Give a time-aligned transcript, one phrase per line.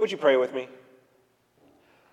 [0.00, 0.66] Would you pray with me?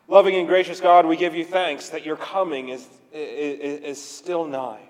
[0.09, 4.45] Loving and gracious God, we give you thanks that your coming is, is, is still
[4.45, 4.81] nigh.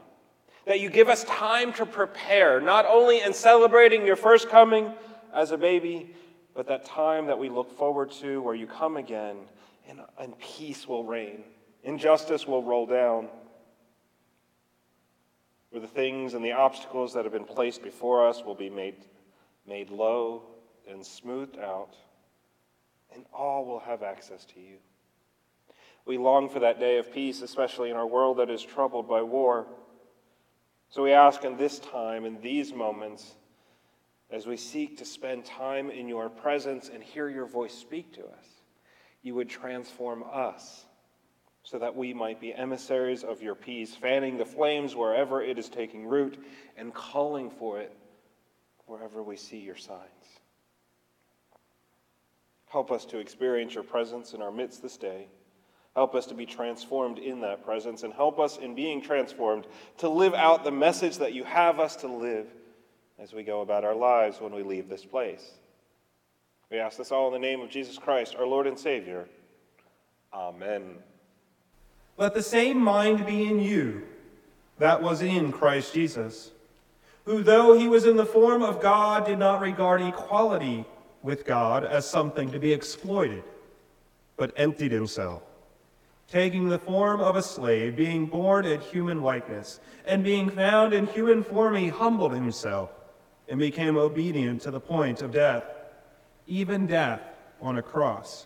[0.66, 4.92] That you give us time to prepare, not only in celebrating your first coming
[5.32, 6.16] as a baby,
[6.56, 9.38] but that time that we look forward to where you come again
[9.88, 11.44] and, and peace will reign,
[11.84, 13.28] injustice will roll down,
[15.70, 18.96] where the things and the obstacles that have been placed before us will be made,
[19.68, 20.42] made low
[20.90, 21.96] and smoothed out,
[23.14, 24.78] and all will have access to you.
[26.06, 29.22] We long for that day of peace, especially in our world that is troubled by
[29.22, 29.68] war.
[30.90, 33.36] So we ask in this time, in these moments,
[34.30, 38.22] as we seek to spend time in your presence and hear your voice speak to
[38.22, 38.46] us,
[39.22, 40.86] you would transform us
[41.64, 45.68] so that we might be emissaries of your peace, fanning the flames wherever it is
[45.68, 46.42] taking root
[46.78, 47.94] and calling for it
[48.86, 50.17] wherever we see your signs.
[52.70, 55.28] Help us to experience your presence in our midst this day.
[55.96, 59.66] Help us to be transformed in that presence, and help us in being transformed
[59.98, 62.46] to live out the message that you have us to live
[63.18, 65.54] as we go about our lives when we leave this place.
[66.70, 69.28] We ask this all in the name of Jesus Christ, our Lord and Savior.
[70.34, 70.98] Amen.
[72.18, 74.04] Let the same mind be in you
[74.78, 76.52] that was in Christ Jesus,
[77.26, 80.86] who, though he was in the form of God, did not regard equality
[81.24, 83.44] with God as something to be exploited,
[84.38, 85.44] but emptied himself
[86.28, 91.08] taking the form of a slave, being born in human likeness, and being found in
[91.08, 92.90] human form, he humbled himself
[93.48, 95.64] and became obedient to the point of death,
[96.48, 97.22] even death
[97.62, 98.46] on a cross.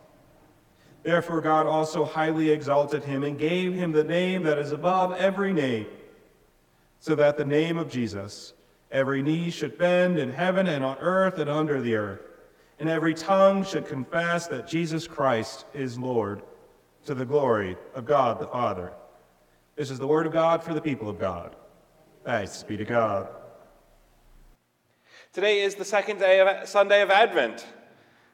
[1.04, 5.52] Therefore, God also highly exalted him and gave him the name that is above every
[5.52, 5.88] name,
[7.00, 8.54] so that the name of Jesus
[8.92, 12.20] every knee should bend in heaven and on earth and under the earth,
[12.82, 16.42] and every tongue should confess that Jesus Christ is Lord
[17.06, 18.92] to the glory of God the Father.
[19.76, 21.56] This is the word of God for the people of God.
[22.26, 23.30] Thanks be to God.
[25.32, 27.68] Today is the second day of Sunday of Advent.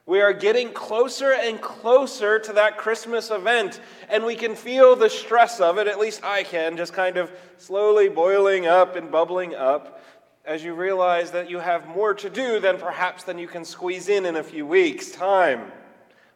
[0.05, 5.09] We are getting closer and closer to that Christmas event, and we can feel the
[5.09, 9.55] stress of it, at least I can, just kind of slowly boiling up and bubbling
[9.55, 10.01] up
[10.47, 14.07] as you realize that you have more to do than perhaps than you can squeeze
[14.07, 15.73] in in a few weeks' time.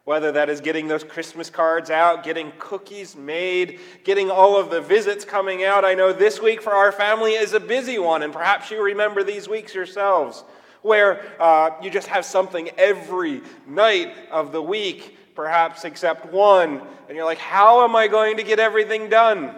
[0.03, 4.81] Whether that is getting those Christmas cards out, getting cookies made, getting all of the
[4.81, 5.85] visits coming out.
[5.85, 9.23] I know this week for our family is a busy one, and perhaps you remember
[9.23, 10.43] these weeks yourselves,
[10.81, 17.15] where uh, you just have something every night of the week, perhaps except one, and
[17.15, 19.55] you're like, how am I going to get everything done?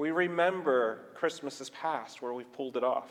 [0.00, 3.10] We remember Christmases past where we've pulled it off.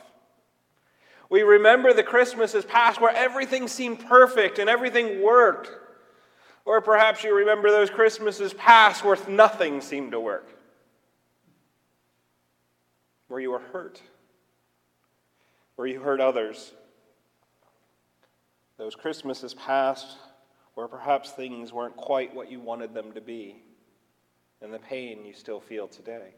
[1.29, 5.69] We remember the Christmases past where everything seemed perfect and everything worked.
[6.65, 10.49] Or perhaps you remember those Christmases past where nothing seemed to work,
[13.27, 14.01] where you were hurt,
[15.75, 16.73] where you hurt others.
[18.77, 20.17] Those Christmases past
[20.73, 23.61] where perhaps things weren't quite what you wanted them to be,
[24.59, 26.33] and the pain you still feel today.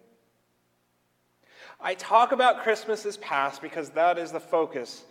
[1.80, 5.04] I talk about Christmases past because that is the focus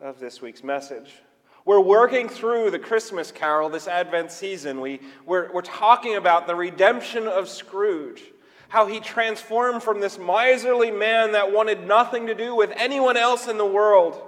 [0.00, 1.12] of this week's message.
[1.64, 4.80] We're working through the Christmas carol this Advent season.
[4.80, 8.22] We, we're, we're talking about the redemption of Scrooge,
[8.68, 13.48] how he transformed from this miserly man that wanted nothing to do with anyone else
[13.48, 14.20] in the world.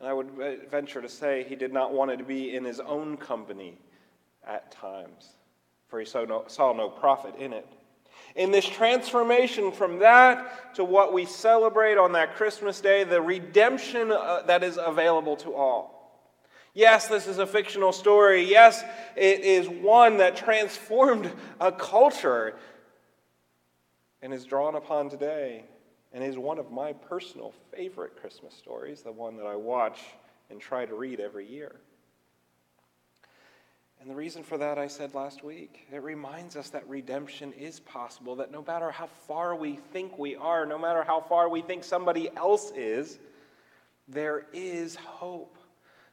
[0.00, 0.32] And I would
[0.68, 3.78] venture to say he did not want to be in his own company
[4.44, 5.28] at times,
[5.86, 7.66] for he saw no, saw no profit in it.
[8.34, 14.10] In this transformation from that to what we celebrate on that Christmas day, the redemption
[14.10, 15.92] uh, that is available to all.
[16.74, 18.42] Yes, this is a fictional story.
[18.44, 18.82] Yes,
[19.14, 21.30] it is one that transformed
[21.60, 22.54] a culture
[24.22, 25.64] and is drawn upon today
[26.12, 30.00] and is one of my personal favorite Christmas stories, the one that I watch
[30.50, 31.76] and try to read every year.
[34.02, 37.78] And the reason for that, I said last week, it reminds us that redemption is
[37.78, 41.62] possible, that no matter how far we think we are, no matter how far we
[41.62, 43.20] think somebody else is,
[44.08, 45.56] there is hope.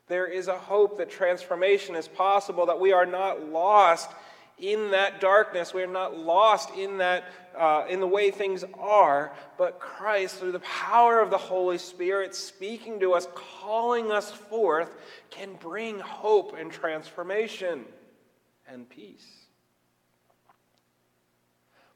[0.07, 4.11] There is a hope that transformation is possible, that we are not lost
[4.59, 5.73] in that darkness.
[5.73, 7.25] We are not lost in that
[7.57, 12.33] uh, in the way things are, but Christ, through the power of the Holy Spirit,
[12.33, 14.95] speaking to us, calling us forth,
[15.29, 17.83] can bring hope and transformation
[18.67, 19.25] and peace.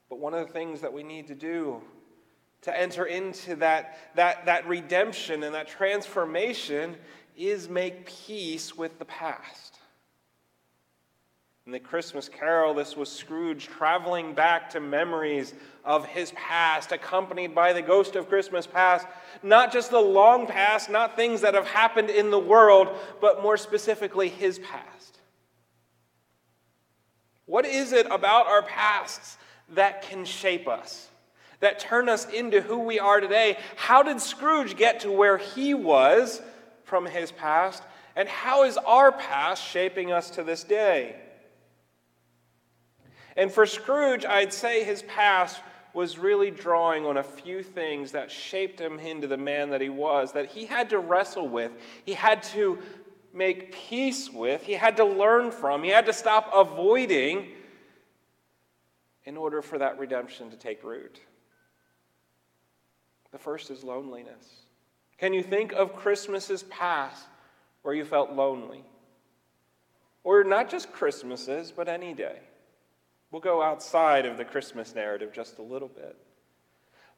[0.10, 1.82] But one of the things that we need to do
[2.64, 6.96] to enter into that, that, that redemption and that transformation
[7.38, 9.80] is make peace with the past.
[11.66, 15.54] In the Christmas carol, this was Scrooge traveling back to memories
[15.86, 19.08] of his past, accompanied by the ghost of Christmas past.
[19.42, 22.90] Not just the long past, not things that have happened in the world,
[23.22, 25.20] but more specifically, his past.
[27.46, 29.38] What is it about our pasts
[29.70, 31.08] that can shape us,
[31.62, 33.58] that turn us into who we are today?
[33.78, 36.42] How did Scrooge get to where he was
[36.84, 37.84] from his past?
[38.18, 41.16] And how is our past shaping us to this day?
[43.36, 45.62] And for Scrooge, I'd say his past
[45.94, 49.90] was really drawing on a few things that shaped him into the man that he
[49.90, 51.72] was, that he had to wrestle with,
[52.04, 52.80] he had to
[53.32, 57.48] make peace with, he had to learn from, he had to stop avoiding
[59.26, 61.20] in order for that redemption to take root.
[63.32, 64.46] The first is loneliness.
[65.18, 67.26] Can you think of Christmases past
[67.84, 68.84] where you felt lonely?
[70.24, 72.40] Or not just Christmases, but any day.
[73.34, 76.16] We'll go outside of the Christmas narrative just a little bit.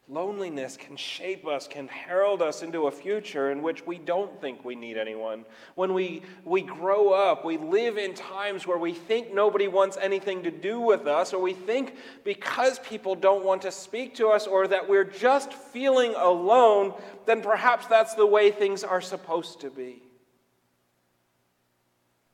[0.08, 4.64] Loneliness can shape us, can herald us into a future in which we don't think
[4.64, 5.44] we need anyone.
[5.74, 10.44] When we, we grow up, we live in times where we think nobody wants anything
[10.44, 14.48] to do with us, or we think because people don't want to speak to us,
[14.48, 16.94] or that we're just feeling alone,
[17.26, 20.05] then perhaps that's the way things are supposed to be.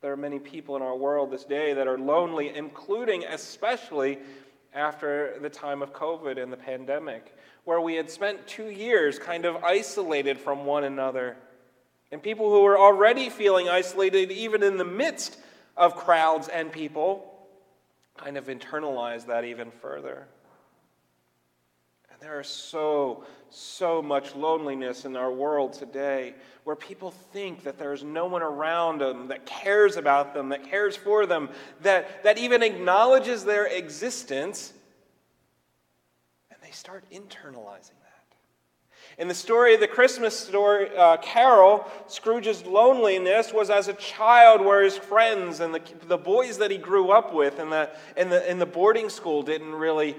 [0.02, 4.18] There are many people in our world this day that are lonely, including especially
[4.74, 9.46] after the time of COVID and the pandemic, where we had spent two years kind
[9.46, 11.38] of isolated from one another.
[12.12, 15.38] And people who were already feeling isolated, even in the midst
[15.78, 17.32] of crowds and people,
[18.18, 20.28] kind of internalized that even further.
[22.22, 26.36] There is so, so much loneliness in our world today
[26.66, 30.96] where people think that there's no one around them that cares about them, that cares
[30.96, 31.50] for them,
[31.82, 34.72] that, that even acknowledges their existence,
[36.52, 39.18] and they start internalizing that.
[39.18, 44.62] In the story of the Christmas story, uh, carol, Scrooge's loneliness was as a child
[44.62, 48.30] where his friends and the, the boys that he grew up with in the, in,
[48.30, 50.16] the, in the boarding school didn't really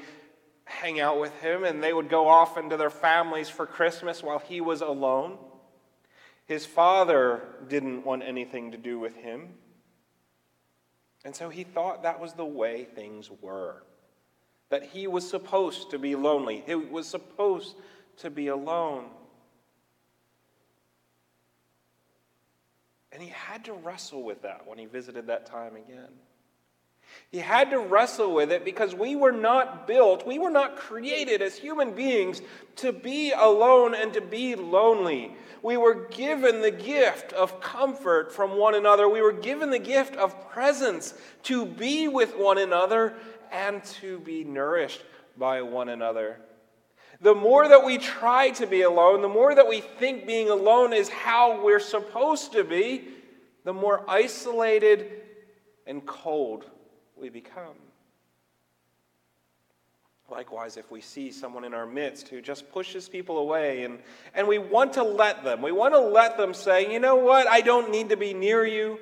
[0.64, 4.38] hang out with him, and they would go off into their families for Christmas while
[4.38, 5.38] he was alone.
[6.46, 9.54] His father didn't want anything to do with him.
[11.24, 13.82] And so he thought that was the way things were.
[14.70, 17.76] That he was supposed to be lonely, he was supposed
[18.18, 19.06] to be alone.
[23.12, 26.08] And he had to wrestle with that when he visited that time again.
[27.32, 31.40] He had to wrestle with it because we were not built, we were not created
[31.40, 32.42] as human beings
[32.76, 35.34] to be alone and to be lonely.
[35.62, 39.08] We were given the gift of comfort from one another.
[39.08, 41.14] We were given the gift of presence
[41.44, 43.14] to be with one another
[43.50, 45.02] and to be nourished
[45.38, 46.38] by one another.
[47.22, 50.92] The more that we try to be alone, the more that we think being alone
[50.92, 53.08] is how we're supposed to be,
[53.64, 55.22] the more isolated
[55.86, 56.66] and cold
[57.16, 57.74] we become.
[60.30, 63.98] Likewise, if we see someone in our midst who just pushes people away and,
[64.34, 67.46] and we want to let them, we want to let them say, you know what,
[67.46, 68.98] I don't need to be near you.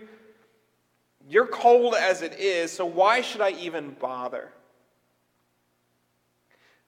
[1.29, 4.51] You're cold as it is, so why should I even bother?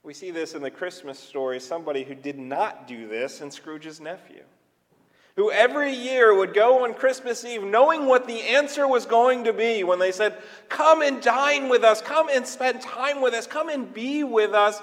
[0.03, 4.01] We see this in the Christmas story, somebody who did not do this in Scrooge's
[4.01, 4.43] nephew
[5.37, 9.53] who every year would go on Christmas Eve knowing what the answer was going to
[9.53, 10.37] be when they said,
[10.69, 14.53] Come and dine with us, come and spend time with us, come and be with
[14.53, 14.81] us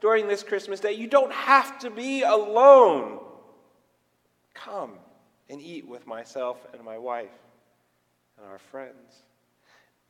[0.00, 0.92] during this Christmas day.
[0.92, 3.20] You don't have to be alone.
[4.54, 4.92] Come
[5.48, 7.30] and eat with myself and my wife
[8.36, 9.22] and our friends.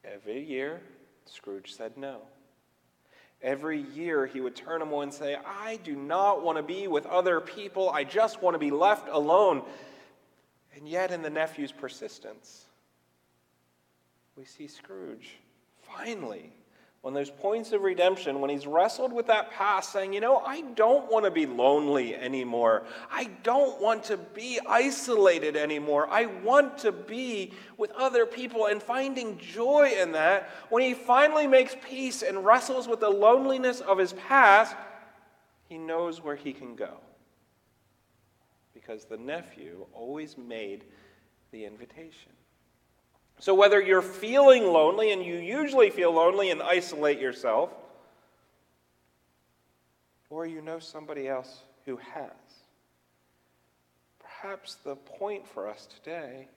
[0.04, 0.80] Every year,
[1.26, 2.22] Scrooge said no.
[3.42, 6.88] Every year he would turn him away and say, I do not want to be
[6.88, 7.90] with other people.
[7.90, 9.62] I just want to be left alone.
[10.74, 12.64] And yet, in the nephew's persistence,
[14.36, 15.36] we see Scrooge
[15.82, 16.52] finally
[17.06, 20.62] when there's points of redemption, when he's wrestled with that past, saying, You know, I
[20.62, 22.82] don't want to be lonely anymore.
[23.12, 26.08] I don't want to be isolated anymore.
[26.10, 30.50] I want to be with other people and finding joy in that.
[30.68, 34.74] When he finally makes peace and wrestles with the loneliness of his past,
[35.68, 36.98] he knows where he can go.
[38.74, 40.82] Because the nephew always made
[41.52, 42.32] the invitation.
[43.38, 47.70] So, whether you're feeling lonely, and you usually feel lonely and isolate yourself,
[50.30, 52.30] or you know somebody else who has,
[54.18, 56.48] perhaps the point for us today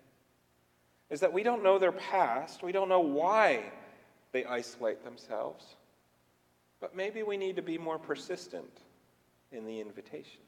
[1.09, 2.63] is that we don't know their past.
[2.63, 3.63] We don't know why
[4.31, 5.65] they isolate themselves.
[6.79, 8.69] But maybe we need to be more persistent
[9.51, 10.41] in the invitation.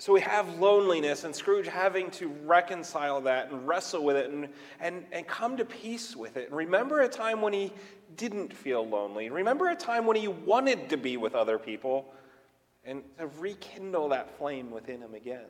[0.00, 4.48] So we have loneliness, and Scrooge having to reconcile that and wrestle with it and,
[4.80, 6.46] and, and come to peace with it.
[6.46, 7.70] And remember a time when he
[8.16, 9.28] didn't feel lonely.
[9.28, 12.14] Remember a time when he wanted to be with other people
[12.82, 15.44] and to rekindle that flame within him again.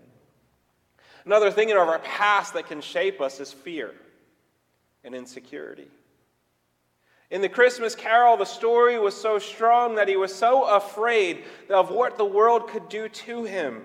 [1.24, 3.94] Another thing in our past that can shape us is fear
[5.04, 5.86] and insecurity.
[7.30, 11.92] In the Christmas carol, the story was so strong that he was so afraid of
[11.92, 13.82] what the world could do to him,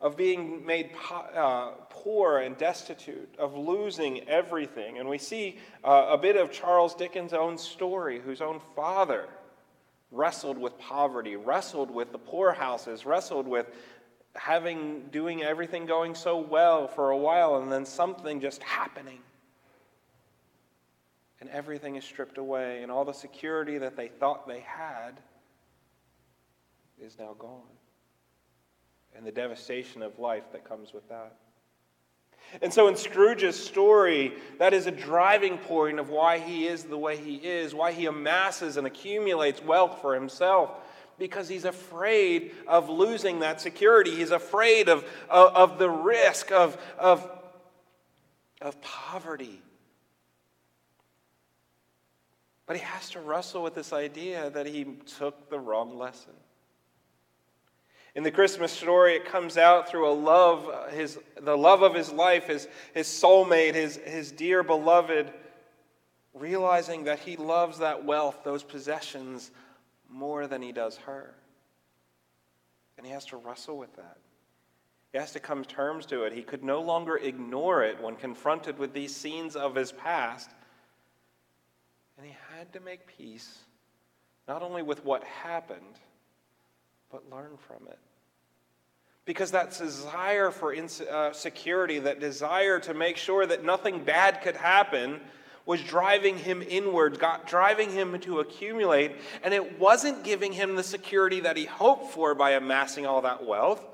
[0.00, 0.90] of being made
[1.34, 4.98] uh, poor and destitute, of losing everything.
[4.98, 9.28] And we see uh, a bit of Charles Dickens' own story, whose own father
[10.12, 13.66] wrestled with poverty, wrestled with the poorhouses, wrestled with
[14.34, 19.18] having doing everything going so well for a while and then something just happening
[21.40, 25.12] and everything is stripped away and all the security that they thought they had
[27.00, 27.62] is now gone
[29.16, 31.36] and the devastation of life that comes with that
[32.62, 36.96] and so in Scrooge's story, that is a driving point of why he is the
[36.96, 40.70] way he is, why he amasses and accumulates wealth for himself
[41.18, 44.14] because he's afraid of losing that security.
[44.14, 47.28] He's afraid of, of, of the risk of, of,
[48.60, 49.60] of poverty.
[52.66, 54.84] But he has to wrestle with this idea that he
[55.18, 56.34] took the wrong lesson.
[58.16, 62.10] In the Christmas story, it comes out through a love, his, the love of his
[62.10, 65.30] life, his, his soulmate, his, his dear beloved,
[66.32, 69.50] realizing that he loves that wealth, those possessions,
[70.08, 71.34] more than he does her.
[72.96, 74.16] And he has to wrestle with that.
[75.12, 76.32] He has to come terms to it.
[76.32, 80.48] He could no longer ignore it when confronted with these scenes of his past.
[82.16, 83.58] And he had to make peace,
[84.48, 86.00] not only with what happened,
[87.10, 87.98] but learn from it.
[89.26, 94.56] Because that desire for uh, security, that desire to make sure that nothing bad could
[94.56, 95.20] happen,
[95.66, 100.82] was driving him inward, got, driving him to accumulate, and it wasn't giving him the
[100.82, 103.84] security that he hoped for by amassing all that wealth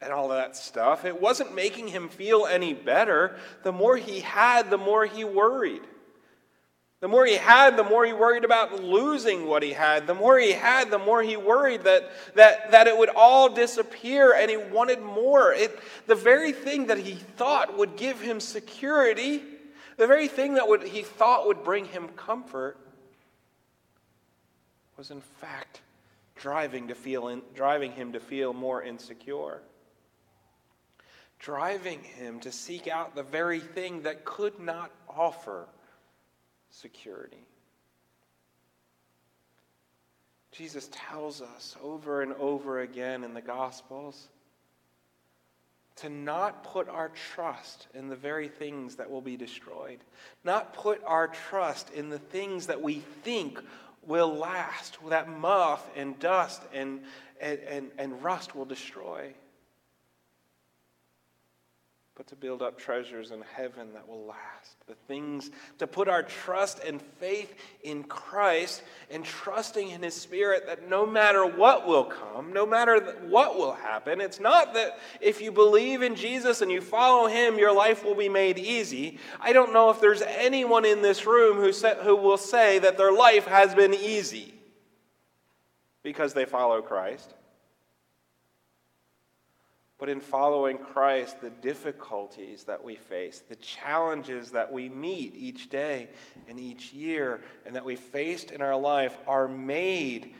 [0.00, 1.06] and all of that stuff.
[1.06, 3.36] It wasn't making him feel any better.
[3.62, 5.82] The more he had, the more he worried.
[7.00, 10.06] The more he had, the more he worried about losing what he had.
[10.08, 14.34] The more he had, the more he worried that, that, that it would all disappear
[14.34, 15.52] and he wanted more.
[15.52, 19.42] It, the very thing that he thought would give him security
[19.98, 22.78] the very thing that would, he thought would bring him comfort
[24.96, 25.80] was, in fact,
[26.36, 29.60] driving, to feel in, driving him to feel more insecure.
[31.40, 35.66] Driving him to seek out the very thing that could not offer
[36.70, 37.44] security.
[40.52, 44.28] Jesus tells us over and over again in the Gospels
[45.96, 49.98] to not put our trust in the very things that will be destroyed,
[50.44, 53.60] not put our trust in the things that we think
[54.06, 57.00] will last, that moth and dust and,
[57.40, 59.32] and, and, and rust will destroy
[62.18, 64.76] but to build up treasures in heaven that will last.
[64.88, 70.66] The things to put our trust and faith in Christ and trusting in His Spirit
[70.66, 72.98] that no matter what will come, no matter
[73.28, 77.56] what will happen, it's not that if you believe in Jesus and you follow Him,
[77.56, 79.20] your life will be made easy.
[79.40, 82.98] I don't know if there's anyone in this room who, sa- who will say that
[82.98, 84.54] their life has been easy
[86.02, 87.32] because they follow Christ.
[89.98, 95.68] But in following Christ, the difficulties that we face, the challenges that we meet each
[95.68, 96.08] day
[96.48, 100.34] and each year, and that we faced in our life are made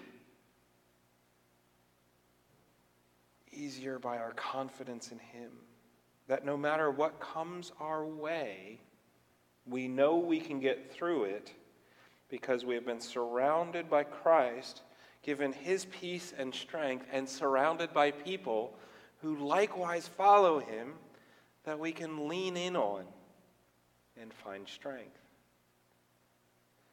[3.53, 5.50] easier by our confidence in Him.
[6.29, 8.81] That no matter what comes our way,
[9.67, 11.53] we know we can get through it
[12.29, 14.83] because we have been surrounded by Christ,
[15.23, 18.75] given His peace and strength, and surrounded by people
[19.22, 20.94] who likewise follow him
[21.64, 23.04] that we can lean in on
[24.20, 25.18] and find strength.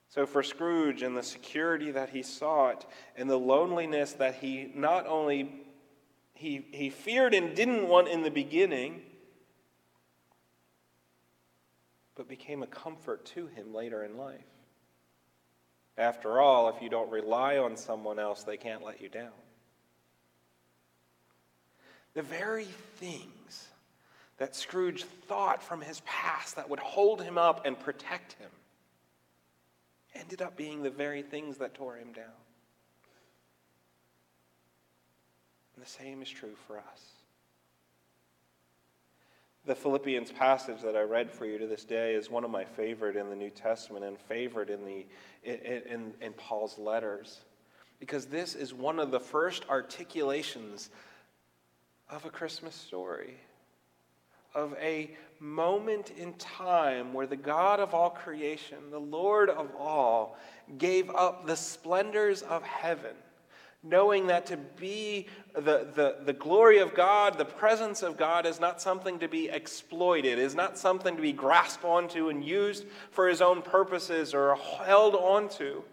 [0.10, 5.08] So, for Scrooge and the security that he sought and the loneliness that he not
[5.08, 5.66] only
[6.36, 9.02] he, he feared and didn't want in the beginning,
[12.16, 14.40] but became a comfort to him later in life.
[15.98, 19.32] After all, if you don't rely on someone else, they can't let you down.
[22.16, 23.68] The very things
[24.38, 28.50] that Scrooge thought from his past that would hold him up and protect him
[30.16, 32.26] ended up being the very things that tore him down.
[35.76, 37.02] And the same is true for us.
[39.66, 42.64] The Philippians passage that I read for you to this day is one of my
[42.64, 45.06] favorite in the New Testament and favorite in, the,
[45.44, 47.42] in, in, in Paul's letters
[48.00, 50.92] because this is one of the first articulations
[52.10, 53.36] of a Christmas story,
[54.54, 60.38] of a moment in time where the God of all creation, the Lord of all,
[60.78, 63.16] gave up the splendors of heaven
[63.86, 68.60] knowing that to be the, the, the glory of God, the presence of God, is
[68.60, 73.28] not something to be exploited, is not something to be grasped onto and used for
[73.28, 75.84] his own purposes or held onto.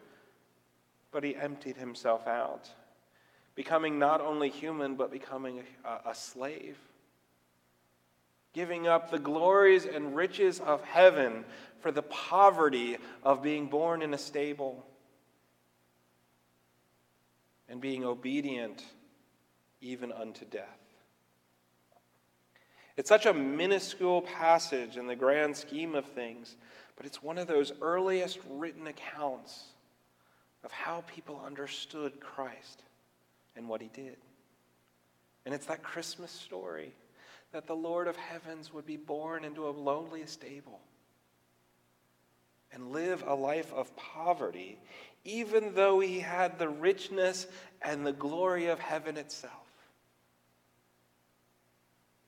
[1.11, 2.71] But he emptied himself out,
[3.55, 6.79] becoming not only human, but becoming a, a slave.
[8.53, 11.45] Giving up the glories and riches of heaven
[11.81, 14.85] for the poverty of being born in a stable
[17.69, 18.85] and being obedient
[19.81, 20.67] even unto death.
[22.97, 26.57] It's such a minuscule passage in the grand scheme of things,
[26.97, 29.65] but it's one of those earliest written accounts
[30.63, 32.83] of how people understood Christ
[33.57, 34.17] and what he did.
[35.45, 36.93] And it's that Christmas story
[37.53, 40.81] that the Lord of heavens would be born into a lonely stable
[42.73, 44.79] and live a life of poverty
[45.25, 47.47] even though he had the richness
[47.81, 49.53] and the glory of heaven itself.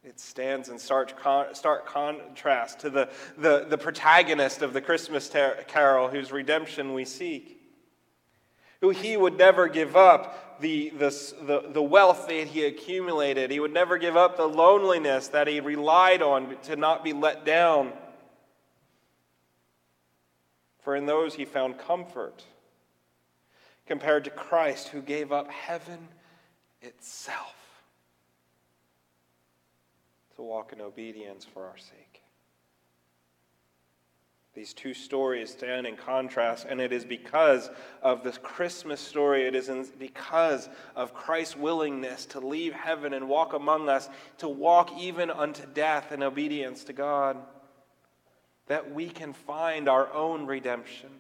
[0.05, 1.15] It stands in stark,
[1.55, 5.31] stark contrast to the, the, the protagonist of the Christmas
[5.67, 7.54] carol whose redemption we seek.
[8.85, 13.51] Who he would never give up the, the, the, wealth that he accumulated.
[13.51, 17.47] He would never give up the loneliness that he relied on to not be let
[17.47, 17.95] down.
[20.83, 22.45] For in those he found comfort
[23.87, 26.09] compared to Christ who gave up heaven
[26.83, 27.57] itself
[30.37, 32.14] to walk in obedience for our sake.
[34.55, 37.71] These two stories stand in contrast, and it is because
[38.03, 43.53] of this Christmas story, it is because of Christ's willingness to leave heaven and walk
[43.53, 47.37] among us, to walk even unto death in obedience to God,
[48.69, 51.11] that we can find our own redemption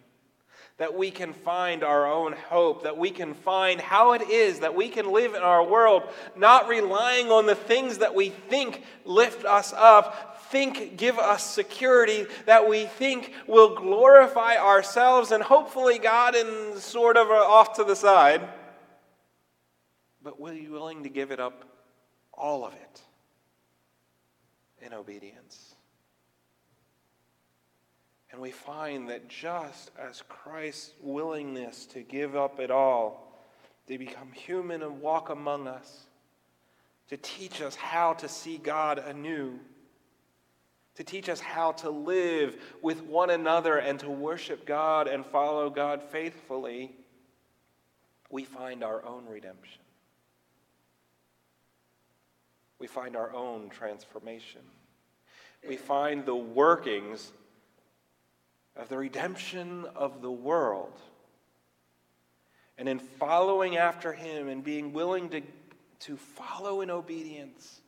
[0.76, 4.74] that we can find our own hope, that we can find how it is that
[4.74, 6.02] we can live in our world,
[6.36, 12.26] not relying on the things that we think lift us up, think give us security,
[12.46, 17.96] that we think will glorify ourselves and hopefully God in sort of off to the
[17.96, 18.48] side.
[20.22, 21.64] But will you willing to give it up,
[22.32, 23.02] all of it,
[24.80, 25.74] in obedience?
[28.30, 33.42] And we find that just as Christ's willingness to give up it all,
[33.88, 36.04] to become human and walk among us,
[37.08, 39.58] to teach us how to see God anew,
[40.96, 45.68] to teach us how to live with one another and to worship God and follow
[45.68, 46.92] God faithfully,
[48.30, 49.80] we find our own redemption.
[52.78, 54.60] We find our own transformation.
[55.66, 57.32] We find the workings
[58.76, 60.92] of the redemption of the world.
[62.76, 65.42] And in following after him and being willing to,
[66.00, 67.80] to follow in obedience,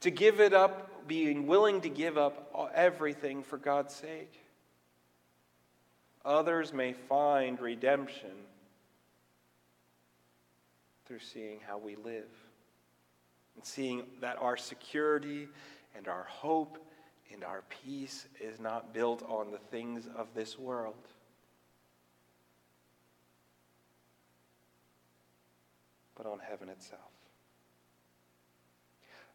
[0.00, 4.32] to give it up, being willing to give up everything for God's sake,
[6.24, 8.30] others may find redemption
[11.04, 12.30] through seeing how we live
[13.56, 15.48] and seeing that our security
[15.96, 16.78] and our hope
[17.32, 20.94] and our peace is not built on the things of this world.
[26.14, 27.19] But on heaven itself.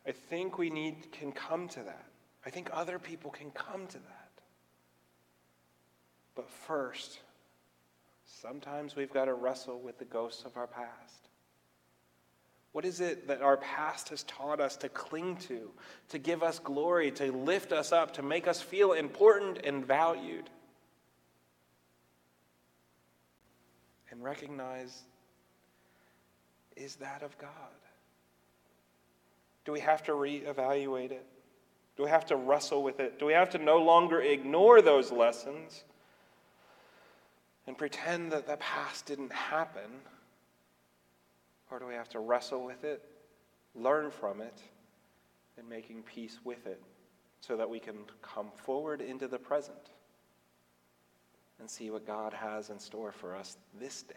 [0.08, 2.06] I think we need can come to that.
[2.46, 4.26] I think other people can come to that.
[6.36, 7.20] But first,
[8.26, 11.30] sometimes we've got to wrestle with the ghosts of our past.
[12.74, 15.72] What is it that our past has taught us to cling to,
[16.10, 20.50] to give us glory, to lift us up, to make us feel important and valued?
[24.12, 25.04] And recognize
[26.76, 27.50] is that of God?
[29.65, 31.25] Do we have to reevaluate it?
[31.97, 33.19] Do we have to wrestle with it?
[33.19, 35.84] Do we have to no longer ignore those lessons
[37.67, 39.89] and pretend that the past didn't happen?
[41.71, 43.01] Or do we have to wrestle with it
[43.75, 44.62] learn from it,
[45.58, 46.82] and making peace with it
[47.41, 49.91] so that we can come forward into the present
[51.60, 54.15] and see what God has in store for us this day.